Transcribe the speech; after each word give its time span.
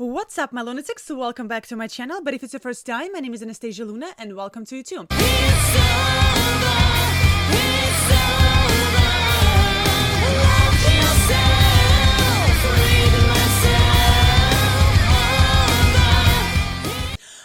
What's 0.00 0.38
up, 0.38 0.50
my 0.50 0.62
lunatics? 0.62 1.10
Welcome 1.10 1.46
back 1.46 1.66
to 1.66 1.76
my 1.76 1.86
channel. 1.86 2.22
But 2.24 2.32
if 2.32 2.42
it's 2.42 2.54
your 2.54 2.60
first 2.60 2.86
time, 2.86 3.12
my 3.12 3.20
name 3.20 3.34
is 3.34 3.42
Anastasia 3.42 3.84
Luna, 3.84 4.14
and 4.16 4.34
welcome 4.34 4.64
to 4.64 4.82
YouTube. 4.82 5.10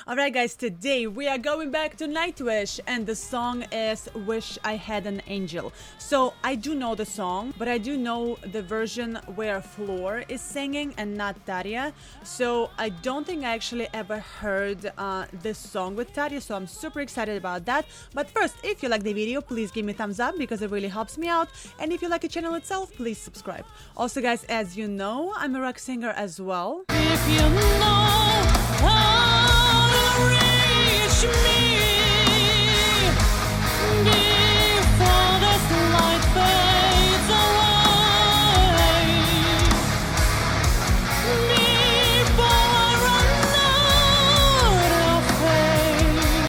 Alright 0.07 0.35
guys, 0.35 0.55
today 0.55 1.07
we 1.07 1.27
are 1.27 1.39
going 1.39 1.71
back 1.71 1.97
to 1.97 2.05
Nightwish 2.05 2.79
and 2.85 3.07
the 3.07 3.15
song 3.15 3.63
is 3.71 4.07
Wish 4.13 4.59
I 4.63 4.75
Had 4.75 5.07
an 5.07 5.19
Angel. 5.25 5.73
So 5.97 6.35
I 6.43 6.53
do 6.53 6.75
know 6.75 6.93
the 6.93 7.07
song, 7.07 7.55
but 7.57 7.67
I 7.67 7.79
do 7.79 7.97
know 7.97 8.37
the 8.51 8.61
version 8.61 9.17
where 9.33 9.59
Floor 9.63 10.23
is 10.29 10.41
singing 10.41 10.93
and 10.99 11.17
not 11.17 11.43
Tarja. 11.47 11.91
So 12.21 12.69
I 12.77 12.89
don't 12.89 13.25
think 13.25 13.45
I 13.45 13.55
actually 13.55 13.87
ever 13.95 14.19
heard 14.19 14.91
uh, 14.99 15.25
this 15.41 15.57
song 15.57 15.95
with 15.95 16.13
Tarja, 16.13 16.39
so 16.39 16.53
I'm 16.53 16.67
super 16.67 17.01
excited 17.01 17.35
about 17.35 17.65
that. 17.65 17.87
But 18.13 18.29
first, 18.29 18.57
if 18.61 18.83
you 18.83 18.89
like 18.89 19.01
the 19.01 19.13
video, 19.13 19.41
please 19.41 19.71
give 19.71 19.85
me 19.85 19.93
a 19.93 19.95
thumbs 19.95 20.19
up 20.19 20.37
because 20.37 20.61
it 20.61 20.69
really 20.69 20.87
helps 20.87 21.17
me 21.17 21.29
out. 21.29 21.49
And 21.79 21.91
if 21.91 22.03
you 22.03 22.09
like 22.09 22.21
the 22.21 22.29
channel 22.29 22.53
itself, 22.53 22.93
please 22.93 23.17
subscribe. 23.17 23.65
Also 23.97 24.21
guys, 24.21 24.43
as 24.43 24.77
you 24.77 24.87
know, 24.87 25.33
I'm 25.35 25.55
a 25.55 25.61
rock 25.61 25.79
singer 25.79 26.13
as 26.15 26.39
well. 26.39 26.85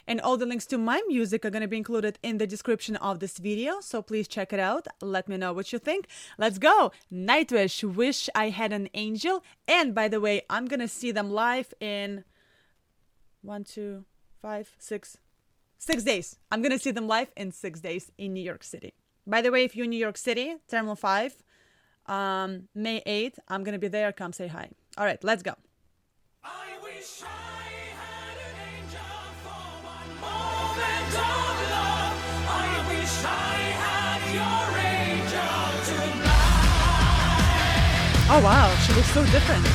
And 0.08 0.20
all 0.20 0.36
the 0.36 0.46
links 0.46 0.66
to 0.66 0.78
my 0.78 1.02
music 1.08 1.44
are 1.44 1.50
going 1.50 1.62
to 1.62 1.68
be 1.68 1.76
included 1.76 2.18
in 2.22 2.38
the 2.38 2.46
description 2.46 2.96
of 2.96 3.18
this 3.18 3.38
video, 3.38 3.80
so 3.80 4.00
please 4.00 4.28
check 4.28 4.52
it 4.52 4.60
out. 4.60 4.86
Let 5.02 5.28
me 5.28 5.36
know 5.36 5.52
what 5.52 5.72
you 5.72 5.78
think. 5.78 6.06
Let's 6.38 6.58
go! 6.58 6.92
Nightwish, 7.12 7.82
Wish 7.82 8.30
I 8.34 8.50
Had 8.50 8.72
an 8.72 8.88
Angel. 8.94 9.42
And 9.66 9.94
by 9.94 10.08
the 10.08 10.20
way, 10.20 10.42
I'm 10.48 10.66
going 10.66 10.80
to 10.80 10.88
see 10.88 11.10
them 11.10 11.30
live 11.30 11.74
in 11.80 12.24
one, 13.46 13.64
two, 13.64 14.04
five, 14.42 14.74
six, 14.78 15.18
six 15.78 16.02
days. 16.02 16.36
I'm 16.50 16.60
to 16.72 16.78
see 16.78 16.90
them 16.90 17.06
live 17.06 17.30
in 17.36 17.52
six 17.52 17.80
days 17.80 18.10
in 18.18 18.32
New 18.34 18.42
York 18.42 18.64
City. 18.64 18.92
By 19.26 19.40
the 19.40 19.50
way, 19.50 19.64
if 19.64 19.74
you're 19.74 19.84
in 19.84 19.90
New 19.90 19.98
York 19.98 20.18
City, 20.18 20.56
Terminal 20.68 20.96
5, 20.96 21.36
um, 22.06 22.68
May 22.74 23.02
8th, 23.06 23.38
I'm 23.48 23.64
to 23.72 23.78
be 23.78 23.88
there. 23.88 24.12
Come 24.12 24.32
say 24.32 24.48
hi. 24.48 24.68
All 24.98 25.04
right, 25.04 25.22
let's 25.24 25.42
go. 25.42 25.54
I 26.44 26.76
wish 26.82 27.22
I 27.22 27.26
had 28.00 28.36
an 28.48 28.56
angel 28.70 29.00
for 29.42 29.66
one 29.82 30.10
moment 30.20 31.14
of 31.14 31.56
love. 31.74 32.16
I 32.48 32.68
wish 32.90 33.24
I 33.24 33.56
had 33.82 34.20
your 34.38 34.66
angel 34.78 35.66
tonight. 35.90 36.46
Oh 38.28 38.40
wow, 38.42 38.74
she 38.84 38.92
looks 38.92 39.10
so 39.10 39.24
different. 39.26 39.66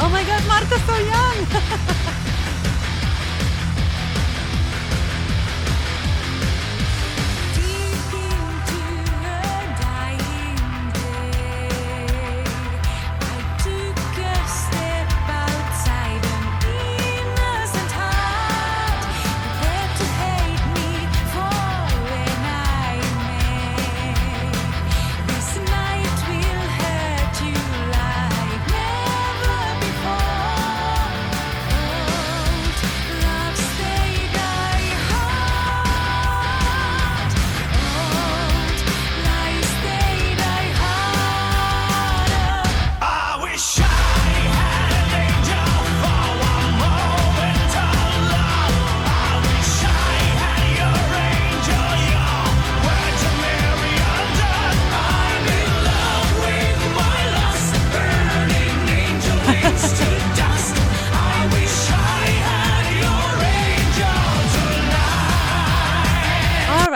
Oh 0.00 0.08
my 0.10 0.22
god, 0.24 0.42
Marta's 0.46 0.82
so 0.84 0.96
young! 0.96 2.04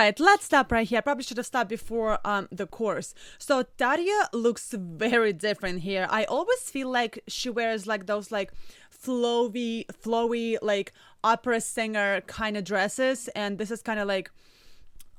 right, 0.03 0.21
let's 0.21 0.45
stop 0.45 0.73
right 0.73 0.87
here. 0.87 0.99
I 0.99 1.01
Probably 1.01 1.25
should 1.25 1.37
have 1.37 1.47
stopped 1.47 1.71
before 1.71 2.19
um, 2.25 2.49
the 2.51 2.67
course. 2.67 3.15
So 3.39 3.65
Tarja 3.79 4.27
looks 4.33 4.73
very 4.73 5.33
different 5.33 5.81
here. 5.81 6.07
I 6.11 6.25
always 6.25 6.61
feel 6.71 6.91
like 6.91 7.23
she 7.29 7.51
wears 7.51 7.87
like 7.87 8.07
those 8.07 8.31
like 8.31 8.53
flowy, 8.93 9.87
flowy 9.87 10.59
like 10.63 10.93
opera 11.25 11.61
singer 11.61 12.23
kind 12.27 12.57
of 12.57 12.65
dresses, 12.65 13.29
and 13.29 13.59
this 13.59 13.71
is 13.71 13.83
kind 13.83 14.01
of 14.01 14.09
like 14.09 14.31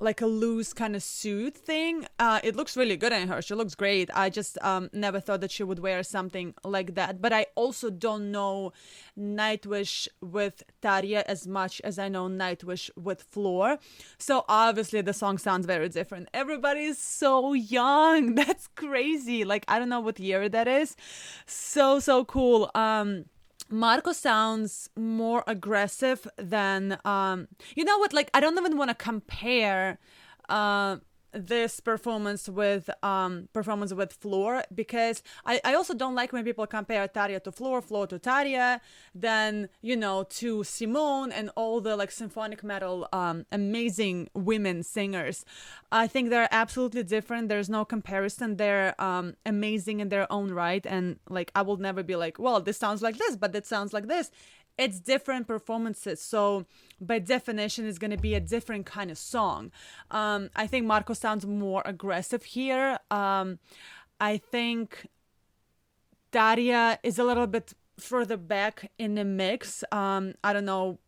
like 0.04 0.22
a 0.22 0.26
loose 0.26 0.74
kind 0.74 0.96
of 0.96 1.02
suit 1.02 1.56
thing. 1.56 2.06
Uh, 2.20 2.40
it 2.44 2.56
looks 2.56 2.76
really 2.76 2.98
good 2.98 3.14
on 3.14 3.28
her. 3.28 3.42
She 3.42 3.56
looks 3.56 3.74
great. 3.74 4.10
I 4.14 4.30
just 4.30 4.58
um, 4.62 4.90
never 4.94 5.20
thought 5.20 5.42
that 5.42 5.52
she 5.52 5.64
would 5.64 5.80
wear 5.80 6.04
something 6.04 6.54
like 6.64 6.96
that. 6.96 7.22
But 7.22 7.34
I 7.34 7.46
also 7.56 7.90
don't 7.90 8.32
know 8.32 8.74
Nightwish 9.18 10.08
with 10.22 10.64
Tarja 10.82 11.24
as 11.24 11.48
much 11.48 11.82
as 11.84 11.98
I 11.98 12.10
know 12.10 12.28
Nightwish 12.28 12.90
with 12.96 13.24
Floor. 13.24 13.78
So 14.18 14.44
obviously 14.50 15.02
the 15.02 15.14
song 15.14 15.38
sounds 15.38 15.66
very 15.66 15.90
different. 15.90 16.30
Everybody 16.34 16.82
is 16.82 16.98
so 16.98 17.54
young. 17.54 18.36
That's 18.44 18.68
crazy. 18.68 19.46
Like 19.46 19.66
I 19.68 19.80
don't 19.80 19.90
know 19.90 20.02
what 20.02 20.20
year 20.20 20.50
that 20.50 20.68
is. 20.68 20.96
So 21.46 22.00
so 22.00 22.26
cool. 22.26 22.70
Um 22.76 23.26
Marco 23.70 24.12
sounds 24.12 24.90
more 24.96 25.44
aggressive 25.48 26.28
than 26.38 26.98
um 27.06 27.48
you 27.76 27.84
know 27.84 27.98
what 27.98 28.14
like 28.14 28.30
I 28.34 28.40
don't 28.40 28.58
even 28.58 28.78
want 28.78 28.90
to 28.90 28.96
compare 28.96 30.00
uh 30.50 30.98
this 31.34 31.80
performance 31.80 32.48
with 32.48 32.90
um 33.04 33.50
performance 33.54 33.94
with 33.94 34.14
Floor 34.14 34.64
because 34.74 35.24
I, 35.46 35.60
I 35.64 35.74
also 35.74 35.94
don't 35.94 36.16
like 36.16 36.32
when 36.32 36.44
people 36.44 36.66
compare 36.68 37.08
Tarja 37.08 37.44
to 37.44 37.52
Floor, 37.52 37.82
Floor 37.82 38.08
to 38.08 38.20
Tarja, 38.20 38.80
then 39.14 39.70
you 39.82 39.96
know 39.96 40.24
to 40.30 40.64
Simone 40.64 41.32
and 41.32 41.50
all 41.56 41.82
the 41.82 41.96
like 41.96 42.12
symphonic 42.12 42.64
metal 42.64 43.08
um 43.14 43.46
amazing 43.52 44.30
women 44.34 44.84
singers. 44.84 45.46
I 45.92 46.08
think 46.08 46.30
they're 46.30 46.48
absolutely 46.52 47.04
different. 47.04 47.50
There's 47.50 47.70
no 47.70 47.86
comparison. 47.86 48.58
They're 48.58 49.00
um 49.02 49.36
amazing 49.46 50.00
in 50.00 50.10
their 50.10 50.32
own 50.32 50.52
right 50.52 50.86
and 50.86 51.20
like 51.30 51.52
I 51.56 51.62
will 51.62 51.78
never 51.78 52.04
be 52.04 52.16
like, 52.16 52.40
well, 52.40 52.62
this 52.62 52.78
sounds 52.78 53.02
like 53.02 53.18
this, 53.18 53.36
but 53.36 53.54
that 53.54 53.66
sounds 53.66 53.94
like 53.94 54.08
this 54.08 54.32
it's 54.78 55.00
different 55.00 55.48
performances 55.48 56.20
so 56.22 56.66
by 57.00 57.20
definition 57.20 57.86
it's 57.86 58.00
going 58.00 58.12
to 58.12 58.18
be 58.18 58.34
a 58.34 58.40
different 58.40 58.86
kind 58.86 59.12
of 59.12 59.18
song. 59.18 59.72
Um 60.12 60.50
i 60.56 60.68
think 60.68 60.86
marco 60.86 61.14
sounds 61.14 61.46
more 61.46 61.82
aggressive 61.86 62.44
here. 62.44 63.00
Um 63.12 63.60
i 64.20 64.38
think 64.38 65.08
Tarja 66.32 66.98
is 67.04 67.20
a 67.20 67.24
little 67.24 67.48
bit 67.48 67.74
further 68.00 68.38
back 68.38 68.92
in 68.98 69.16
the 69.16 69.26
mix. 69.26 69.84
Um 69.92 70.34
i 70.44 70.54
don't 70.54 70.66
know 70.66 71.00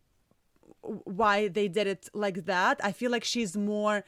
why 0.81 1.47
they 1.47 1.67
did 1.67 1.87
it 1.87 2.09
like 2.13 2.45
that. 2.45 2.79
I 2.83 2.91
feel 2.91 3.11
like 3.11 3.23
she's 3.23 3.57
more 3.57 4.03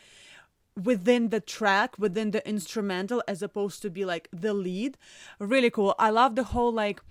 within 0.78 1.30
the 1.30 1.40
track 1.40 1.98
within 1.98 2.32
the 2.32 2.48
instrumental 2.48 3.24
as 3.28 3.42
opposed 3.42 3.82
to 3.82 3.90
be 3.90 4.06
like 4.06 4.30
the 4.32 4.54
lead. 4.54 4.98
Really 5.40 5.70
cool. 5.70 5.96
I 5.98 6.12
love 6.12 6.36
the 6.36 6.44
whole 6.44 6.72
like 6.72 7.02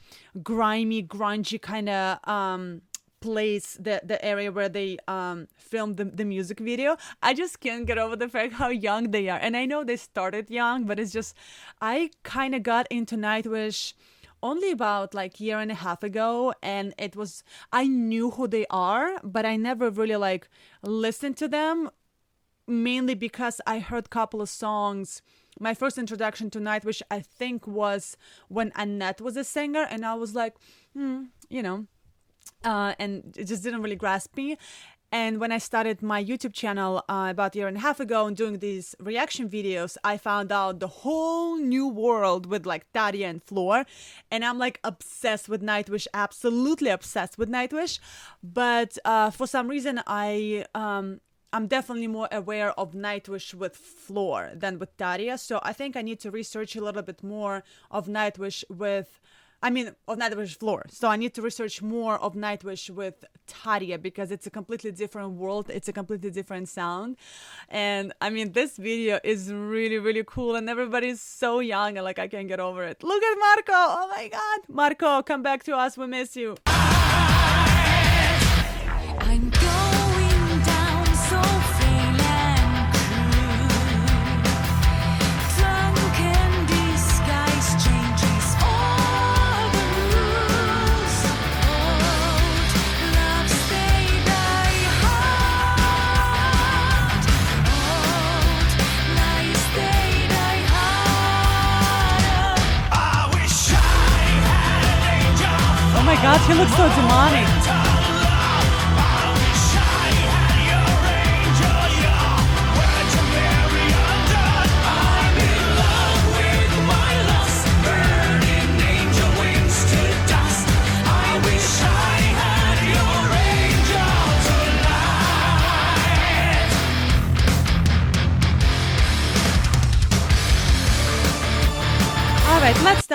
grimy 0.43 1.03
grungy 1.03 1.61
kind 1.61 1.89
of 1.89 2.19
um 2.29 2.83
place 3.21 3.77
the 3.81 4.01
the 4.05 4.23
area 4.25 4.53
where 4.53 4.69
they 4.69 4.99
um 5.09 5.49
filmed 5.57 5.97
the, 5.97 6.05
the 6.05 6.25
music 6.25 6.61
video. 6.61 6.97
I 7.23 7.35
just 7.35 7.61
can't 7.61 7.87
get 7.87 7.99
over 7.99 8.15
the 8.15 8.29
fact 8.29 8.53
how 8.55 8.69
young 8.69 9.11
they 9.11 9.29
are. 9.29 9.39
And 9.39 9.57
i 9.57 9.65
know 9.67 9.83
they 9.85 9.97
started 9.97 10.51
young 10.51 10.85
but 10.85 10.99
it's 10.99 11.13
just 11.13 11.35
i 11.81 12.11
kind 12.23 12.55
of 12.55 12.63
got 12.63 12.87
into 12.91 13.17
nightwish 13.17 13.95
only 14.43 14.71
about 14.71 15.15
like 15.15 15.41
year 15.41 15.59
and 15.59 15.71
a 15.71 15.75
half 15.75 16.03
ago 16.03 16.53
and 16.63 16.95
it 16.99 17.17
was 17.17 17.43
i 17.73 17.87
knew 17.87 18.31
who 18.31 18.47
they 18.47 18.67
are 18.71 19.19
but 19.25 19.47
i 19.47 19.57
never 19.57 19.91
really 19.91 20.17
like 20.17 20.49
listened 20.83 21.37
to 21.37 21.49
them 21.49 21.91
mainly 22.67 23.15
because 23.15 23.61
I 23.67 23.79
heard 23.79 24.07
a 24.07 24.09
couple 24.09 24.41
of 24.41 24.49
songs 24.49 25.23
my 25.59 25.75
first 25.75 25.99
introduction 25.99 26.51
to 26.51 26.59
Nightwish, 26.59 27.03
I 27.11 27.21
think, 27.21 27.67
was 27.67 28.17
when 28.49 28.73
Annette 28.77 29.21
was 29.21 29.37
a 29.37 29.45
singer, 29.45 29.87
and 29.89 30.05
I 30.05 30.15
was 30.15 30.35
like, 30.35 30.55
hmm, 30.93 31.25
you 31.49 31.63
know, 31.63 31.87
uh, 32.65 32.95
and 32.99 33.35
it 33.37 33.45
just 33.45 33.63
didn't 33.63 33.83
really 33.83 33.97
grasp 33.97 34.37
me. 34.37 34.59
And 35.13 35.39
when 35.39 35.53
I 35.53 35.59
started 35.59 36.03
my 36.03 36.23
YouTube 36.23 36.53
channel 36.53 37.03
uh, 37.09 37.29
about 37.31 37.55
a 37.55 37.59
year 37.59 37.69
and 37.69 37.77
a 37.77 37.81
half 37.81 38.01
ago 38.01 38.27
and 38.27 38.37
doing 38.37 38.59
these 38.59 38.95
reaction 38.99 39.49
videos, 39.49 39.97
I 40.03 40.19
found 40.19 40.51
out 40.51 40.81
the 40.81 40.89
whole 40.89 41.57
new 41.57 41.87
world 41.87 42.45
with 42.45 42.67
like 42.67 42.93
Tarja 42.93 43.25
and 43.25 43.43
Floor. 43.43 43.87
And 44.33 44.45
I'm 44.45 44.59
like 44.59 44.81
obsessed 44.83 45.49
with 45.49 45.63
Nightwish, 45.63 46.09
absolutely 46.13 46.91
obsessed 46.91 47.39
with 47.39 47.49
Nightwish. 47.49 48.01
But 48.43 48.99
uh, 49.05 49.31
for 49.31 49.47
some 49.47 49.69
reason, 49.69 50.03
I. 50.07 50.67
Um, 50.75 51.21
I'm 51.57 51.69
definitely 51.69 52.07
more 52.07 52.29
aware 52.31 52.79
of 52.79 52.93
Nightwish 52.93 53.55
with 53.55 53.75
Floor 53.75 54.51
than 54.55 54.79
with 54.79 54.95
Tarja. 54.99 55.39
So 55.39 55.59
I 55.63 55.73
think 55.73 55.97
I 55.97 56.03
need 56.03 56.21
to 56.21 56.31
research 56.31 56.77
a 56.77 56.83
little 56.83 57.01
bit 57.01 57.23
more 57.23 57.65
of 57.91 58.09
Nightwish 58.09 58.63
with 58.69 59.19
I 59.63 59.71
mean, 59.71 59.93
of 60.07 60.19
Nightwish 60.19 60.59
Floor. 60.59 60.85
So 60.91 61.09
I 61.09 61.17
need 61.17 61.33
to 61.33 61.41
research 61.41 61.81
more 61.81 62.19
of 62.19 62.35
Nightwish 62.35 62.91
with 62.91 63.25
Tarja 63.49 64.01
because 64.01 64.31
it's 64.31 64.47
a 64.47 64.51
completely 64.51 64.93
different 64.93 65.31
world. 65.31 65.71
It's 65.71 65.89
a 65.89 65.95
completely 65.95 66.31
different 66.31 66.69
sound. 66.69 67.17
And 67.71 68.13
I 68.21 68.29
mean, 68.29 68.53
this 68.53 68.77
video 68.77 69.19
is 69.25 69.51
really, 69.51 69.99
really 69.99 70.25
cool. 70.27 70.57
And 70.57 70.69
everybody's 70.69 71.23
so 71.23 71.61
young 71.61 71.97
and 71.97 72.05
like, 72.05 72.19
I 72.19 72.29
can't 72.29 72.49
get 72.49 72.61
over 72.61 72.85
it. 72.85 73.03
Look 73.03 73.23
at 73.23 73.37
Marco. 73.39 73.73
Oh 73.73 74.09
my 74.15 74.29
God. 74.29 74.61
Marco, 74.69 75.23
come 75.23 75.43
back 75.43 75.65
to 75.65 75.75
us. 75.75 75.97
We 75.97 76.07
miss 76.07 76.37
you. 76.37 76.57
My 106.49 106.55
looks 106.55 106.77
so 106.77 106.89
demonic. 106.95 107.76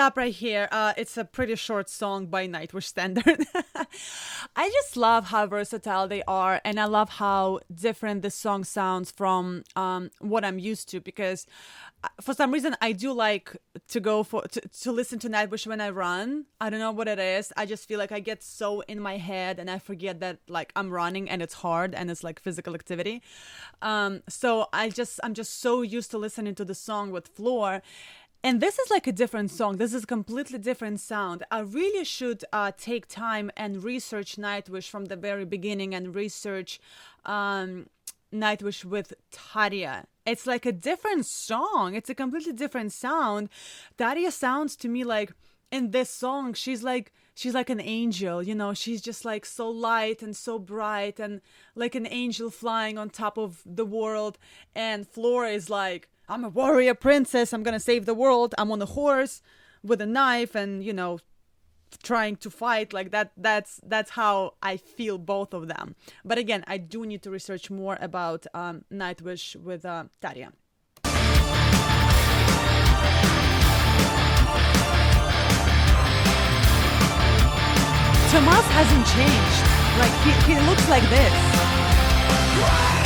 Stop 0.02 0.16
right 0.16 0.34
here. 0.34 0.68
Uh, 0.72 0.92
it's 0.96 1.16
a 1.16 1.24
pretty 1.24 1.54
short 1.54 1.88
song 1.88 2.26
by 2.26 2.48
Nightwish 2.48 2.86
Standard. 2.86 3.46
I 4.56 4.68
just 4.68 4.96
love 4.96 5.26
how 5.26 5.46
versatile 5.46 6.08
they 6.08 6.24
are, 6.26 6.60
and 6.64 6.80
I 6.80 6.86
love 6.86 7.08
how 7.08 7.60
different 7.72 8.22
the 8.22 8.30
song 8.32 8.64
sounds 8.64 9.12
from 9.12 9.62
um, 9.76 10.10
what 10.18 10.44
I'm 10.44 10.58
used 10.58 10.88
to. 10.88 11.00
Because 11.00 11.46
uh, 12.02 12.08
for 12.20 12.34
some 12.34 12.50
reason, 12.50 12.74
I 12.82 12.90
do 12.90 13.12
like 13.12 13.56
to 13.90 14.00
go 14.00 14.24
for 14.24 14.42
to, 14.42 14.60
to 14.60 14.90
listen 14.90 15.20
to 15.20 15.28
Nightwish 15.28 15.68
when 15.68 15.80
I 15.80 15.90
run. 15.90 16.46
I 16.60 16.68
don't 16.68 16.80
know 16.80 16.90
what 16.90 17.06
it 17.06 17.20
is. 17.20 17.52
I 17.56 17.64
just 17.64 17.86
feel 17.86 18.00
like 18.00 18.10
I 18.10 18.18
get 18.18 18.42
so 18.42 18.80
in 18.88 18.98
my 18.98 19.18
head, 19.18 19.60
and 19.60 19.70
I 19.70 19.78
forget 19.78 20.18
that 20.18 20.38
like 20.48 20.72
I'm 20.74 20.90
running 20.90 21.30
and 21.30 21.40
it's 21.40 21.54
hard 21.54 21.94
and 21.94 22.10
it's 22.10 22.24
like 22.24 22.40
physical 22.40 22.74
activity. 22.74 23.22
Um, 23.82 24.24
so 24.28 24.66
I 24.72 24.88
just 24.88 25.20
I'm 25.22 25.34
just 25.34 25.60
so 25.60 25.82
used 25.82 26.10
to 26.10 26.18
listening 26.18 26.56
to 26.56 26.64
the 26.64 26.74
song 26.74 27.12
with 27.12 27.28
Floor 27.28 27.82
and 28.44 28.60
this 28.60 28.78
is 28.78 28.90
like 28.90 29.06
a 29.06 29.12
different 29.12 29.50
song. 29.50 29.76
This 29.76 29.94
is 29.94 30.04
a 30.04 30.06
completely 30.06 30.58
different 30.58 31.00
sound. 31.00 31.44
I 31.50 31.60
really 31.60 32.04
should 32.04 32.44
uh, 32.52 32.72
take 32.76 33.06
time 33.06 33.50
and 33.56 33.84
research 33.84 34.36
Nightwish 34.36 34.88
from 34.88 35.04
the 35.06 35.16
very 35.16 35.44
beginning 35.44 35.94
and 35.94 36.14
research 36.14 36.80
um, 37.24 37.86
Nightwish 38.32 38.84
with 38.84 39.12
Tarja. 39.30 40.04
It's 40.26 40.46
like 40.46 40.66
a 40.66 40.72
different 40.72 41.26
song. 41.26 41.94
It's 41.94 42.10
a 42.10 42.14
completely 42.14 42.52
different 42.52 42.92
sound. 42.92 43.48
Tarja 43.96 44.32
sounds 44.32 44.74
to 44.76 44.88
me 44.88 45.04
like 45.04 45.32
in 45.70 45.90
this 45.90 46.10
song, 46.10 46.52
she's 46.52 46.82
like 46.82 47.12
she's 47.34 47.54
like 47.54 47.70
an 47.70 47.80
angel, 47.80 48.42
you 48.42 48.54
know. 48.54 48.74
She's 48.74 49.00
just 49.00 49.24
like 49.24 49.46
so 49.46 49.70
light 49.70 50.22
and 50.22 50.36
so 50.36 50.58
bright 50.58 51.18
and 51.18 51.40
like 51.74 51.94
an 51.94 52.06
angel 52.10 52.50
flying 52.50 52.98
on 52.98 53.08
top 53.08 53.38
of 53.38 53.62
the 53.64 53.86
world. 53.86 54.38
And 54.74 55.08
Flora 55.08 55.50
is 55.50 55.70
like 55.70 56.08
I'm 56.32 56.44
a 56.44 56.48
warrior 56.48 56.94
princess. 56.94 57.52
I'm 57.52 57.62
gonna 57.62 57.78
save 57.78 58.06
the 58.06 58.14
world. 58.14 58.54
I'm 58.56 58.72
on 58.72 58.80
a 58.80 58.86
horse 58.86 59.42
with 59.82 60.00
a 60.00 60.06
knife, 60.06 60.54
and 60.54 60.82
you 60.82 60.94
know, 60.94 61.18
trying 62.02 62.36
to 62.36 62.48
fight 62.48 62.94
like 62.94 63.10
that. 63.10 63.32
That's 63.36 63.80
that's 63.84 64.12
how 64.12 64.54
I 64.62 64.78
feel 64.78 65.18
both 65.18 65.52
of 65.52 65.68
them. 65.68 65.94
But 66.24 66.38
again, 66.38 66.64
I 66.66 66.78
do 66.78 67.04
need 67.04 67.20
to 67.24 67.30
research 67.30 67.70
more 67.70 67.98
about 68.00 68.46
um, 68.54 68.86
Nightwish 68.90 69.56
with 69.56 69.84
uh, 69.84 70.04
Tarja. 70.22 70.52
Tuomas 78.30 78.68
hasn't 78.72 79.06
changed. 79.12 79.64
Like 80.00 80.14
he, 80.24 80.32
he 80.48 80.58
looks 80.66 80.88
like 80.88 81.06
this. 81.10 83.01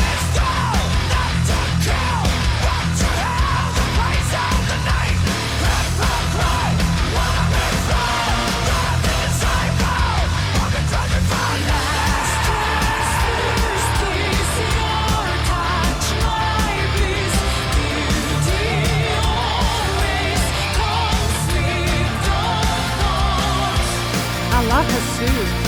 I 24.99 25.66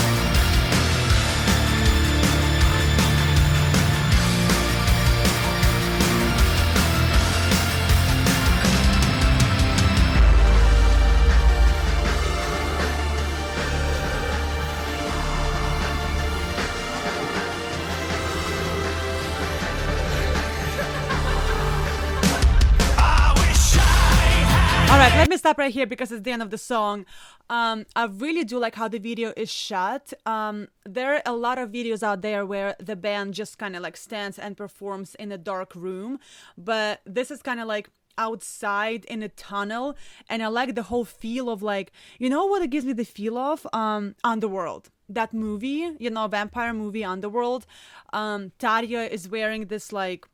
let 25.17 25.29
me 25.29 25.37
stop 25.37 25.59
right 25.59 25.73
here 25.73 25.87
because 25.87 26.13
it's 26.13 26.23
the 26.23 26.31
end 26.31 26.43
of 26.43 26.51
the 26.51 26.59
song. 26.59 27.07
Um, 27.51 27.87
I 27.97 28.05
really 28.05 28.45
do 28.45 28.59
like 28.59 28.75
how 28.75 28.89
the 28.89 28.99
video 28.99 29.33
is 29.37 29.51
shot. 29.51 30.13
Um, 30.27 30.69
there 30.85 31.15
are 31.15 31.23
a 31.25 31.33
lot 31.33 31.59
of 31.59 31.71
videos 31.71 32.03
out 32.03 32.23
there 32.23 32.45
where 32.45 32.77
the 32.79 32.97
band 32.97 33.35
just 33.35 33.59
kind 33.59 33.75
of 33.77 33.83
like 33.83 33.97
stands 33.97 34.39
and 34.39 34.57
performs 34.57 35.15
in 35.15 35.33
a 35.33 35.39
dark 35.39 35.75
room, 35.75 36.19
but 36.57 37.01
this 37.07 37.31
is 37.31 37.43
kind 37.43 37.61
of 37.61 37.67
like 37.67 37.91
outside 38.19 39.05
in 39.05 39.23
a 39.23 39.29
tunnel, 39.29 39.97
and 40.29 40.43
I 40.43 40.49
like 40.49 40.75
the 40.75 40.83
whole 40.83 41.05
feel 41.05 41.49
of 41.49 41.63
like, 41.63 41.93
you 42.19 42.29
know 42.29 42.45
what 42.47 42.63
it 42.63 42.71
gives 42.71 42.85
me 42.85 42.93
the 42.93 43.05
feel 43.05 43.39
of? 43.39 43.67
Um, 43.73 44.17
Underworld. 44.25 44.91
That 45.09 45.33
movie, 45.33 45.91
you 45.99 46.11
know, 46.11 46.27
vampire 46.27 46.75
movie 46.75 47.05
Underworld. 47.05 47.65
Um, 48.13 48.53
Tarja 48.59 49.09
is 49.09 49.29
wearing 49.29 49.67
this 49.67 49.93
like 49.93 50.27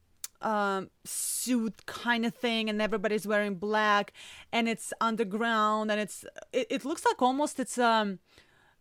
um, 0.43 0.91
suit 1.05 1.87
kind 1.87 2.25
of 2.27 2.35
thing, 2.35 2.69
and 2.69 2.81
everybody's 2.81 3.27
wearing 3.27 3.55
black, 3.55 4.13
and 4.53 4.69
it's 4.69 4.93
underground, 5.01 5.91
and 5.91 6.01
it's 6.01 6.25
it, 6.53 6.67
it 6.71 6.85
looks 6.85 7.05
like 7.05 7.21
almost 7.21 7.59
it's 7.61 7.79
um 7.79 8.19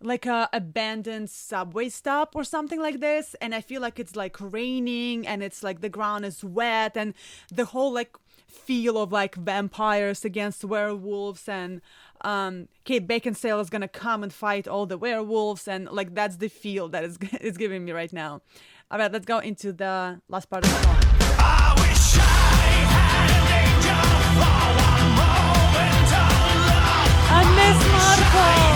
like 0.01 0.25
a 0.25 0.49
abandoned 0.51 1.29
subway 1.29 1.87
stop 1.87 2.35
or 2.35 2.43
something 2.43 2.81
like 2.81 2.99
this, 2.99 3.35
and 3.41 3.55
I 3.55 3.61
feel 3.61 3.81
like 3.81 3.99
it's 3.99 4.15
like 4.15 4.37
raining, 4.39 5.25
and 5.25 5.41
it's 5.41 5.63
like 5.63 5.81
the 5.81 5.89
ground 5.89 6.25
is 6.25 6.43
wet, 6.43 6.97
and 6.97 7.13
the 7.51 7.65
whole 7.65 7.93
like 7.93 8.17
feel 8.53 8.97
of 8.97 9.11
like 9.11 9.35
vampires 9.35 10.23
against 10.23 10.63
werewolves 10.63 11.49
and 11.49 11.81
um 12.21 12.67
Kate 12.85 13.07
Beckinsale 13.07 13.59
is 13.59 13.69
gonna 13.69 13.87
come 13.87 14.21
and 14.21 14.31
fight 14.31 14.67
all 14.67 14.85
the 14.85 14.97
werewolves 14.97 15.67
and 15.67 15.89
like 15.91 16.13
that's 16.13 16.37
the 16.37 16.49
feel 16.49 16.87
that 16.89 17.03
is 17.03 17.17
is 17.41 17.57
giving 17.57 17.83
me 17.83 17.91
right 17.91 18.13
now. 18.13 18.41
All 18.91 18.99
right, 18.99 19.11
let's 19.11 19.25
go 19.25 19.39
into 19.39 19.73
the 19.73 20.21
last 20.29 20.49
part 20.49 20.63
of 20.65 20.71
the 20.71 20.83
song. 20.83 21.12
Marco. 28.03 28.72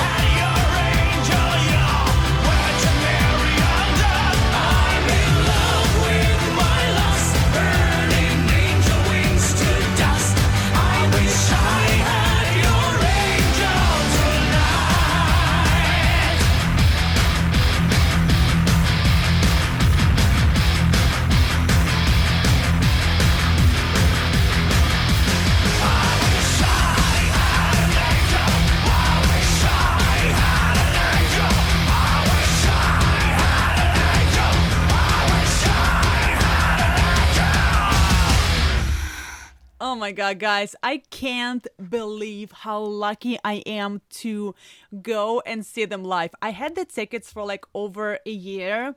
My 40.07 40.13
god, 40.13 40.39
guys, 40.39 40.73
I 40.81 41.01
can't 41.09 41.67
believe 41.89 42.53
how 42.63 42.79
lucky 42.79 43.37
I 43.43 43.55
am 43.65 43.99
to 44.21 44.55
go 45.01 45.41
and 45.45 45.65
see 45.65 45.83
them 45.83 46.01
live. 46.01 46.33
I 46.41 46.51
had 46.51 46.75
the 46.75 46.85
tickets 46.85 47.29
for 47.29 47.43
like 47.43 47.65
over 47.73 48.17
a 48.25 48.31
year 48.31 48.95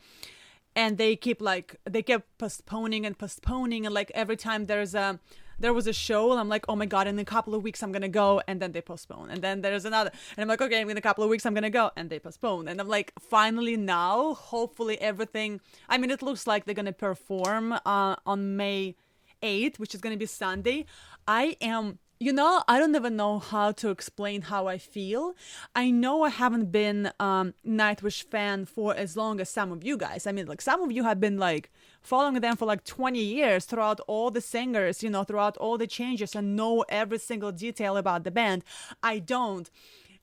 and 0.77 0.99
they 0.99 1.17
keep 1.17 1.43
like 1.43 1.75
they 1.85 2.03
kept 2.05 2.39
postponing 2.39 3.05
and 3.05 3.19
postponing 3.19 3.87
and 3.87 3.93
like 3.93 4.13
every 4.15 4.37
time 4.37 4.67
there's 4.67 4.95
a 4.95 5.19
there 5.59 5.75
was 5.75 5.89
a 5.89 5.93
show 5.93 6.31
and 6.31 6.39
i'm 6.39 6.49
like 6.49 6.65
oh 6.69 6.77
my 6.77 6.87
god 6.87 7.09
in 7.09 7.19
a 7.19 7.25
couple 7.25 7.57
of 7.57 7.63
weeks 7.65 7.83
i'm 7.83 7.91
gonna 7.91 8.09
go 8.09 8.41
and 8.47 8.63
then 8.63 8.71
they 8.71 8.81
postpone 8.81 9.31
and 9.31 9.43
then 9.43 9.63
there's 9.63 9.85
another 9.85 10.11
and 10.37 10.43
i'm 10.43 10.49
like 10.49 10.63
okay 10.63 10.81
in 10.81 10.97
a 10.97 11.01
couple 11.01 11.25
of 11.25 11.29
weeks 11.29 11.45
i'm 11.45 11.55
gonna 11.55 11.69
go 11.69 11.91
and 11.97 12.09
they 12.09 12.21
postpone 12.21 12.69
and 12.69 12.81
i'm 12.81 12.89
like 12.89 13.13
finally 13.19 13.77
now 13.77 14.35
hopefully 14.35 14.97
everything 15.01 15.61
i 15.89 15.99
mean 15.99 16.11
it 16.11 16.23
looks 16.23 16.47
like 16.47 16.65
they're 16.67 16.81
gonna 16.83 16.93
perform 16.93 17.73
uh, 17.85 18.15
on 18.25 18.57
may 18.57 18.95
8th, 19.43 19.79
which 19.79 19.95
is 19.95 20.01
going 20.01 20.15
to 20.15 20.19
be 20.19 20.27
Sunday, 20.27 20.87
I 21.27 21.57
am, 21.61 21.99
you 22.19 22.33
know, 22.33 22.63
I 22.69 22.79
don't 22.79 22.95
even 22.95 23.17
know 23.17 23.39
how 23.39 23.73
to 23.73 23.91
explain 23.91 24.43
how 24.43 24.67
I 24.67 24.79
feel. 24.79 25.35
I 25.75 25.91
know 25.91 26.23
I 26.23 26.31
haven't 26.31 26.71
been 26.71 27.13
um 27.19 27.55
Nightwish 27.67 28.25
fan 28.25 28.67
for 28.67 28.95
as 28.95 29.17
long 29.17 29.41
as 29.41 29.49
some 29.49 29.73
of 29.73 29.85
you 29.85 29.97
guys. 29.97 30.27
I 30.27 30.33
mean, 30.33 30.47
like 30.47 30.61
some 30.61 30.83
of 30.83 30.93
you 30.93 31.05
have 31.05 31.21
been 31.21 31.39
like 31.39 31.71
following 32.03 32.41
them 32.41 32.57
for 32.57 32.67
like 32.67 32.85
20 32.85 33.19
years 33.19 33.65
throughout 33.65 34.01
all 34.07 34.31
the 34.31 34.41
singers, 34.41 35.03
you 35.03 35.11
know, 35.11 35.25
throughout 35.25 35.57
all 35.59 35.79
the 35.79 35.87
changes 35.87 36.35
and 36.35 36.57
know 36.57 36.85
every 36.89 37.19
single 37.19 37.53
detail 37.53 37.97
about 37.97 38.25
the 38.25 38.31
band. 38.31 38.65
I 39.03 39.19
don't. 39.19 39.71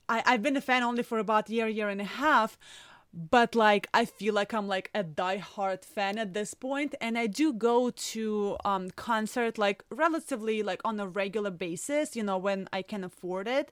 I, 0.09 0.23
I've 0.25 0.41
been 0.41 0.55
a 0.55 0.61
fan 0.61 0.83
only 0.83 1.03
for 1.03 1.19
about 1.19 1.49
a 1.49 1.53
year, 1.53 1.67
year 1.67 1.89
and 1.89 1.99
a 1.99 2.05
half 2.05 2.57
but 3.17 3.55
like 3.55 3.87
I 3.93 4.05
feel 4.05 4.35
like 4.35 4.53
I'm 4.53 4.67
like 4.67 4.91
a 4.93 5.03
die-hard 5.03 5.83
fan 5.83 6.19
at 6.19 6.33
this 6.35 6.53
point, 6.53 6.93
and 7.01 7.17
I 7.17 7.25
do 7.27 7.51
go 7.51 7.89
to 7.89 8.57
um 8.63 8.91
concert 8.91 9.57
like 9.57 9.83
relatively 9.89 10.61
like 10.61 10.81
on 10.85 10.99
a 10.99 11.07
regular 11.07 11.49
basis, 11.49 12.15
you 12.15 12.23
know, 12.23 12.37
when 12.37 12.69
I 12.71 12.83
can 12.83 13.03
afford 13.03 13.47
it. 13.47 13.71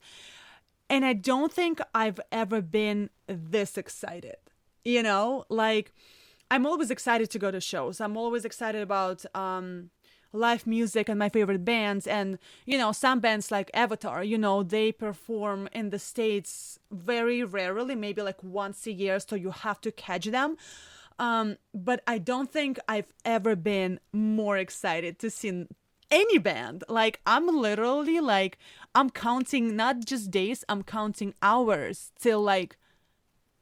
And 0.90 1.06
I 1.06 1.14
don't 1.14 1.52
think 1.54 1.80
I've 1.94 2.20
ever 2.32 2.62
been 2.62 3.10
this 3.28 3.78
excited. 3.78 4.38
You 4.84 5.04
know, 5.04 5.46
like 5.50 5.94
I'm 6.50 6.66
always 6.66 6.92
excited 6.92 7.30
to 7.32 7.40
go 7.40 7.52
to 7.52 7.62
shows. 7.62 8.02
I'm 8.02 8.18
always 8.18 8.46
excited 8.46 8.82
about 8.82 9.26
um 9.36 9.92
live 10.36 10.68
music 10.68 11.10
and 11.10 11.18
my 11.18 11.30
favorite 11.30 11.64
bands 11.66 12.06
and 12.06 12.38
you 12.66 12.78
know 12.78 12.92
some 12.92 13.20
bands 13.20 13.52
like 13.52 13.72
avatar 13.74 14.24
you 14.24 14.38
know 14.38 14.64
they 14.64 14.92
perform 14.92 15.68
in 15.72 15.90
the 15.90 16.00
states 16.00 16.80
very 16.92 17.44
rarely 17.44 17.96
maybe 17.96 18.22
like 18.22 18.44
once 18.44 18.86
a 18.86 18.92
year 18.92 19.20
so 19.20 19.36
you 19.36 19.52
have 19.52 19.80
to 19.82 19.92
catch 19.92 20.26
them 20.26 20.58
um 21.20 21.58
but 21.74 22.02
i 22.08 22.18
don't 22.18 22.52
think 22.52 22.78
i've 22.88 23.12
ever 23.24 23.56
been 23.56 24.00
more 24.12 24.58
excited 24.58 25.18
to 25.18 25.30
see 25.30 25.66
any 26.12 26.38
band 26.38 26.84
like 26.88 27.20
i'm 27.26 27.48
literally 27.48 28.20
like 28.20 28.58
i'm 28.94 29.10
counting 29.10 29.76
not 29.76 30.06
just 30.06 30.30
days 30.30 30.64
i'm 30.70 30.84
counting 30.84 31.34
hours 31.42 32.12
till 32.20 32.42
like 32.42 32.78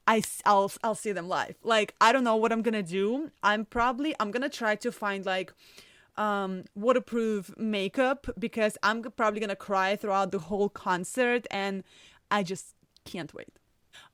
I, 0.06 0.22
I'll, 0.46 0.72
I'll 0.84 0.96
see 0.96 1.12
them 1.14 1.30
live. 1.30 1.56
Like, 1.64 1.96
I 2.02 2.12
don't 2.12 2.24
know 2.24 2.36
what 2.36 2.52
I'm 2.52 2.62
gonna 2.62 2.84
do. 2.84 3.32
I'm 3.42 3.66
probably, 3.66 4.14
I'm 4.20 4.32
gonna 4.32 4.50
try 4.50 4.76
to 4.76 4.92
find 4.92 5.26
like 5.26 5.54
um 6.18 6.64
waterproof 6.76 7.52
makeup 7.58 8.28
because 8.38 8.78
I'm 8.84 9.02
probably 9.04 9.40
gonna 9.40 9.56
cry 9.56 9.96
throughout 9.96 10.32
the 10.32 10.40
whole 10.40 10.70
concert 10.70 11.48
and 11.52 11.84
I 12.30 12.44
just 12.44 12.76
can't 13.06 13.34
wait. 13.34 13.50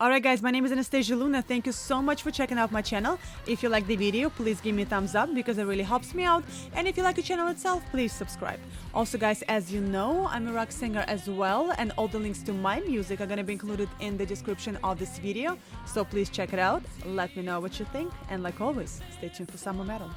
Alright 0.02 0.24
guys, 0.24 0.42
my 0.42 0.52
name 0.52 0.66
is 0.66 0.72
Anastasia 0.72 1.16
Luna. 1.16 1.42
Thank 1.42 1.66
you 1.66 1.72
so 1.72 2.02
much 2.02 2.22
for 2.22 2.32
checking 2.32 2.58
out 2.58 2.72
my 2.72 2.82
channel. 2.82 3.20
If 3.48 3.64
you 3.64 3.70
like 3.70 3.86
the 3.88 3.96
video, 3.96 4.30
please 4.30 4.62
give 4.62 4.76
me 4.76 4.84
a 4.84 4.86
thumbs 4.86 5.16
up 5.16 5.34
because 5.34 5.58
it 5.58 5.64
really 5.64 5.84
helps 5.84 6.14
me 6.14 6.24
out. 6.24 6.44
And 6.74 6.88
if 6.88 6.98
you 6.98 7.04
like 7.04 7.16
the 7.16 7.22
channel 7.22 7.48
itself, 7.48 7.84
please 7.92 8.14
subscribe. 8.14 8.60
Also 8.94 9.18
guys, 9.18 9.42
as 9.44 9.72
you 9.72 9.82
know, 9.82 10.28
I'm 10.28 10.48
a 10.48 10.54
rock 10.54 10.72
singer 10.72 11.04
as 11.08 11.30
well 11.30 11.74
and 11.78 11.92
all 11.98 12.08
the 12.08 12.20
links 12.20 12.42
to 12.44 12.54
my 12.54 12.80
music 12.82 13.22
are 13.22 13.26
gonna 13.26 13.44
be 13.44 13.54
included 13.54 13.90
in 14.00 14.18
the 14.18 14.26
description 14.26 14.78
of 14.84 15.00
this 15.00 15.18
video. 15.20 15.58
So 15.86 16.06
please 16.06 16.30
check 16.30 16.54
it 16.54 16.60
out, 16.60 16.84
let 17.06 17.36
me 17.36 17.44
know 17.44 17.60
what 17.60 17.80
you 17.80 17.86
think, 17.86 18.12
and 18.30 18.44
like 18.44 18.60
always, 18.62 19.02
stay 19.18 19.30
tuned 19.30 19.52
for 19.52 19.58
summer 19.58 19.84
metal. 19.84 20.10